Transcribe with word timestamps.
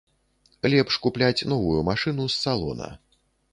Лепш 0.73 0.97
купляць 1.03 1.47
новую 1.53 1.77
машыну, 1.91 2.29
з 2.37 2.43
салона. 2.47 2.91